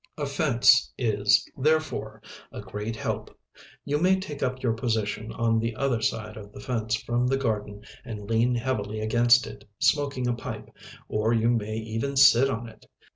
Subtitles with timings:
[0.17, 3.37] A fence is, therefore, a great help.
[3.85, 7.37] You may take up your position on the other side of the fence from the
[7.37, 10.71] garden and lean heavily against it smoking a pipe,
[11.07, 12.87] or you may even sit on it.